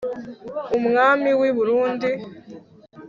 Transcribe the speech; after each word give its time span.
umwami 0.77 1.29
w'i 1.39 1.51
burundi: 1.57 2.11